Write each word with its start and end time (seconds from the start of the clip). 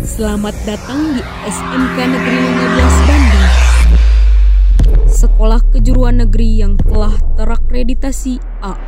Selamat 0.00 0.56
datang 0.64 1.12
di 1.12 1.20
SMK 1.44 1.96
Negeri 2.08 2.38
15 2.40 3.04
Bandung. 3.04 3.48
Sekolah 5.04 5.60
kejuruan 5.76 6.24
negeri 6.24 6.64
yang 6.64 6.80
telah 6.80 7.12
terakreditasi 7.36 8.40
A 8.64 8.80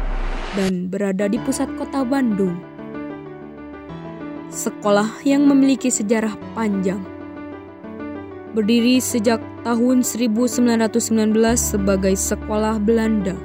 dan 0.57 0.89
berada 0.89 1.29
di 1.29 1.37
pusat 1.37 1.69
kota 1.77 2.01
Bandung. 2.09 2.57
Sekolah 4.49 5.21
yang 5.29 5.45
memiliki 5.45 5.93
sejarah 5.93 6.33
panjang. 6.57 7.05
Berdiri 8.57 8.97
sejak 8.97 9.45
tahun 9.69 10.01
1919 10.01 10.97
sebagai 11.61 12.17
sekolah 12.17 12.81
Belanda. 12.81 13.37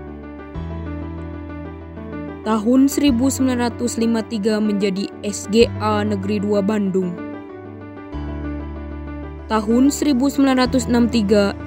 Tahun 2.48 2.88
1953 2.88 4.56
menjadi 4.64 5.12
SGA 5.20 6.08
Negeri 6.08 6.40
2 6.40 6.64
Bandung. 6.64 7.27
Tahun 9.48 9.96
1963 9.96 10.92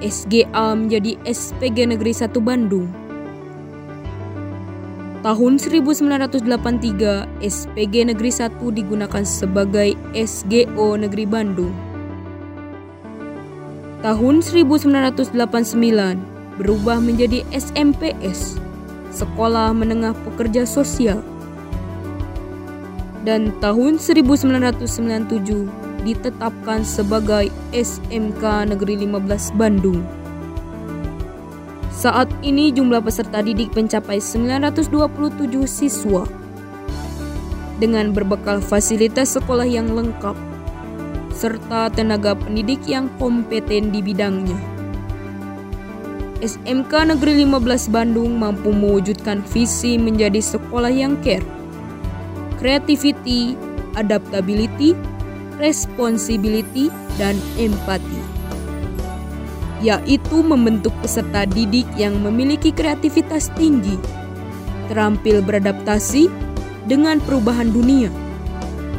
SGA 0.05 0.77
menjadi 0.77 1.17
SPG 1.25 1.89
Negeri 1.89 2.13
1 2.13 2.29
Bandung. 2.37 2.85
Tahun 5.25 5.53
1983 5.57 7.41
SPG 7.41 7.95
Negeri 8.05 8.29
1 8.29 8.61
digunakan 8.77 9.25
sebagai 9.25 9.97
SGO 10.13 10.93
Negeri 10.93 11.25
Bandung. 11.25 11.73
Tahun 14.05 14.35
1989 14.45 15.41
berubah 16.61 17.01
menjadi 17.01 17.41
SMPS 17.49 18.61
Sekolah 19.09 19.73
Menengah 19.73 20.13
Pekerja 20.21 20.69
Sosial. 20.69 21.25
Dan 23.25 23.57
tahun 23.57 23.97
1997 23.97 25.90
ditetapkan 26.01 26.81
sebagai 26.81 27.53
SMK 27.71 28.73
Negeri 28.73 29.05
15 29.05 29.57
Bandung. 29.57 30.01
Saat 31.93 32.33
ini 32.41 32.73
jumlah 32.73 33.05
peserta 33.05 33.45
didik 33.45 33.77
mencapai 33.77 34.17
927 34.17 34.89
siswa 35.69 36.25
dengan 37.77 38.13
berbekal 38.13 38.57
fasilitas 38.61 39.37
sekolah 39.37 39.69
yang 39.69 39.93
lengkap 39.93 40.33
serta 41.33 41.89
tenaga 41.89 42.37
pendidik 42.37 42.81
yang 42.85 43.09
kompeten 43.17 43.89
di 43.89 44.01
bidangnya. 44.01 44.57
SMK 46.41 47.13
Negeri 47.13 47.45
15 47.45 47.93
Bandung 47.93 48.33
mampu 48.33 48.73
mewujudkan 48.73 49.45
visi 49.45 49.97
menjadi 50.01 50.41
sekolah 50.41 50.89
yang 50.89 51.13
care, 51.21 51.45
creativity, 52.57 53.53
adaptability, 53.93 54.97
responsibility, 55.61 56.89
dan 57.21 57.37
empati. 57.61 58.19
Yaitu 59.85 60.41
membentuk 60.41 60.93
peserta 61.05 61.45
didik 61.45 61.85
yang 61.97 62.17
memiliki 62.21 62.73
kreativitas 62.73 63.53
tinggi, 63.53 63.97
terampil 64.89 65.45
beradaptasi 65.45 66.29
dengan 66.85 67.21
perubahan 67.21 67.69
dunia, 67.69 68.09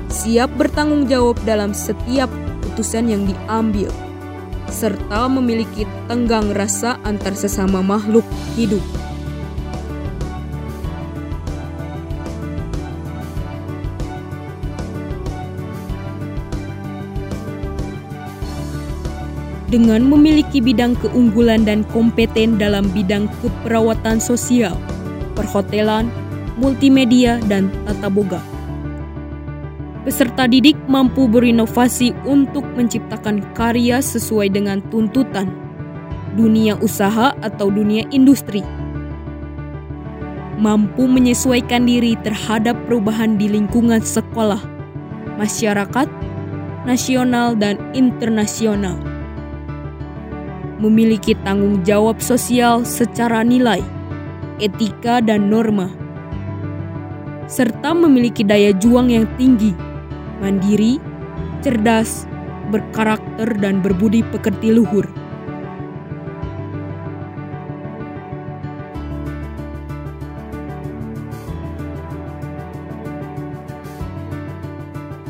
siap 0.07 0.51
bertanggung 0.55 1.11
jawab 1.11 1.39
dalam 1.43 1.75
setiap 1.75 2.31
keputusan 2.63 3.11
yang 3.11 3.23
diambil 3.27 3.91
serta 4.73 5.29
memiliki 5.29 5.85
tenggang 6.09 6.49
rasa 6.57 6.97
antar 7.05 7.37
sesama 7.37 7.85
makhluk 7.85 8.25
hidup. 8.57 8.81
Dengan 19.73 20.05
memiliki 20.05 20.61
bidang 20.61 21.01
keunggulan 21.01 21.65
dan 21.65 21.81
kompeten 21.97 22.61
dalam 22.61 22.92
bidang 22.92 23.25
keperawatan 23.41 24.20
sosial, 24.20 24.77
perhotelan, 25.33 26.12
multimedia, 26.60 27.41
dan 27.49 27.72
tata 27.88 28.12
boga 28.12 28.44
Peserta 30.03 30.50
didik 30.50 30.75
mampu 30.91 31.31
berinovasi 31.31 32.10
untuk 32.27 32.66
menciptakan 32.75 33.41
karya 33.56 34.03
sesuai 34.03 34.50
dengan 34.50 34.83
tuntutan 34.91 35.62
dunia 36.34 36.75
usaha 36.81 37.37
atau 37.44 37.69
dunia 37.71 38.03
industri. 38.10 38.65
Mampu 40.59 41.06
menyesuaikan 41.06 41.87
diri 41.87 42.19
terhadap 42.22 42.75
perubahan 42.87 43.37
di 43.37 43.47
lingkungan 43.47 44.00
sekolah, 44.03 44.62
masyarakat, 45.37 46.09
nasional, 46.83 47.54
dan 47.54 47.78
internasional. 47.93 49.12
Memiliki 50.82 51.38
tanggung 51.47 51.87
jawab 51.87 52.19
sosial 52.19 52.82
secara 52.82 53.47
nilai, 53.47 53.78
etika, 54.59 55.22
dan 55.22 55.47
norma, 55.47 55.87
serta 57.47 57.94
memiliki 57.94 58.43
daya 58.43 58.75
juang 58.75 59.06
yang 59.15 59.31
tinggi 59.38 59.71
mandiri, 60.42 60.98
cerdas, 61.62 62.26
berkarakter, 62.75 63.54
dan 63.62 63.78
berbudi 63.78 64.26
pekerti 64.34 64.75
luhur. 64.75 65.06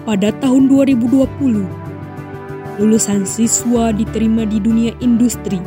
Pada 0.03 0.33
tahun 0.41 0.67
2020, 0.67 1.82
lulusan 2.81 3.27
siswa 3.27 3.91
diterima 3.91 4.47
di 4.49 4.63
dunia 4.63 4.93
industri. 5.03 5.61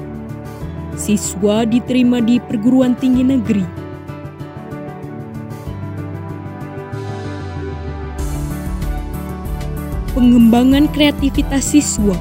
Siswa 0.96 1.68
diterima 1.68 2.24
di 2.24 2.40
perguruan 2.40 2.96
tinggi 2.96 3.22
negeri 3.22 3.86
pengembangan 10.16 10.88
kreativitas 10.96 11.76
siswa 11.76 12.16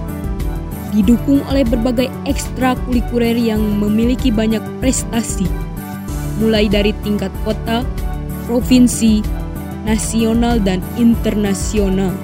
didukung 0.91 1.41
oleh 1.47 1.63
berbagai 1.63 2.11
ekstrakurikuler 2.27 3.35
yang 3.39 3.63
memiliki 3.79 4.35
banyak 4.35 4.63
prestasi, 4.83 5.47
mulai 6.43 6.67
dari 6.67 6.91
tingkat 7.03 7.31
kota, 7.43 7.87
provinsi, 8.47 9.23
nasional, 9.87 10.59
dan 10.63 10.83
internasional. 10.99 12.15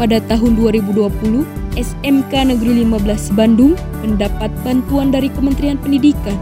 Pada 0.00 0.16
tahun 0.32 0.56
2020, 0.56 1.44
SMK 1.76 2.32
Negeri 2.32 2.88
15 2.88 3.36
Bandung 3.36 3.76
mendapat 4.00 4.48
bantuan 4.64 5.12
dari 5.12 5.28
Kementerian 5.28 5.76
Pendidikan 5.76 6.40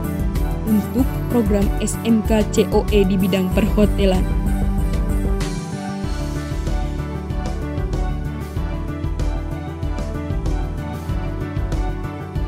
untuk 0.62 1.02
program 1.26 1.66
SMK 1.82 2.54
COE 2.54 3.02
di 3.02 3.18
bidang 3.18 3.50
perhotelan. 3.58 4.22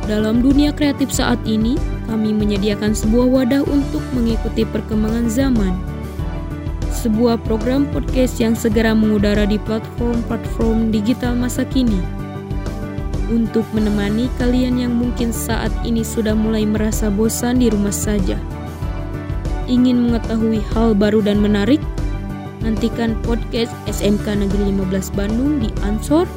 Dalam 0.06 0.47
dunia 0.47 0.70
kreatif 0.70 1.10
saat 1.10 1.43
ini, 1.43 1.75
kami 2.06 2.31
menyediakan 2.31 2.94
sebuah 2.94 3.26
wadah 3.26 3.66
untuk 3.66 4.06
mengikuti 4.15 4.62
perkembangan 4.62 5.26
zaman. 5.26 5.89
Sebuah 7.00 7.41
program 7.49 7.88
podcast 7.88 8.37
yang 8.44 8.53
segera 8.53 8.93
mengudara 8.93 9.49
di 9.49 9.56
platform-platform 9.56 10.93
digital 10.93 11.33
masa 11.33 11.65
kini 11.65 11.97
untuk 13.33 13.65
menemani 13.72 14.28
kalian 14.37 14.77
yang 14.77 14.93
mungkin 14.93 15.33
saat 15.33 15.72
ini 15.81 16.05
sudah 16.05 16.37
mulai 16.37 16.69
merasa 16.69 17.08
bosan 17.08 17.64
di 17.64 17.73
rumah 17.73 17.94
saja. 17.94 18.37
Ingin 19.64 20.12
mengetahui 20.12 20.61
hal 20.76 20.93
baru 20.93 21.25
dan 21.25 21.41
menarik? 21.41 21.81
Nantikan 22.61 23.17
podcast 23.25 23.73
SMK 23.88 24.44
Negeri 24.44 24.69
15 24.69 25.17
Bandung 25.17 25.56
di 25.56 25.73
Ansor, 25.81 26.29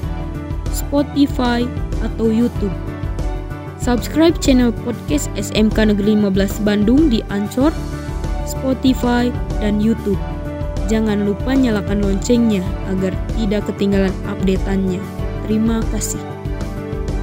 Spotify, 0.71 1.67
atau 2.07 2.31
YouTube. 2.31 2.71
Subscribe 3.83 4.39
channel 4.39 4.71
podcast 4.71 5.27
SMK 5.35 5.91
Negeri 5.91 6.15
15 6.15 6.63
Bandung 6.63 7.11
di 7.11 7.19
Ansor, 7.27 7.75
Spotify, 8.47 9.27
dan 9.59 9.83
YouTube. 9.83 10.32
Jangan 10.91 11.23
lupa 11.23 11.55
nyalakan 11.55 12.03
loncengnya 12.03 12.63
agar 12.91 13.15
tidak 13.35 13.67
ketinggalan 13.71 14.13
updateannya. 14.27 14.99
Terima 15.47 15.79
kasih. 15.91 16.32